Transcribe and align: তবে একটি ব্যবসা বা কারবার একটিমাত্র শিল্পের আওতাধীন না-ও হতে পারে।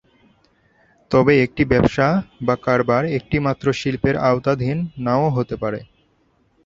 তবে 1.11 1.33
একটি 1.45 1.63
ব্যবসা 1.65 2.07
বা 2.41 2.55
কারবার 2.65 3.03
একটিমাত্র 3.17 3.65
শিল্পের 3.73 4.15
আওতাধীন 4.29 4.77
না-ও 4.97 5.27
হতে 5.29 5.55
পারে। 5.63 5.79